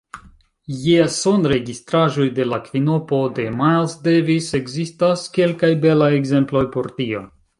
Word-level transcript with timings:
Je 0.83 1.01
sonregistraĵoj 1.15 2.25
de 2.39 2.47
la 2.53 2.59
kvinopo 2.69 3.19
de 3.39 3.45
Miles 3.59 3.93
Davis 4.09 4.49
ekzistas 4.63 5.27
kelkaj 5.39 5.69
belaj 5.87 6.11
ekzemploj 6.23 6.65
por 6.77 6.93
tio. 7.03 7.23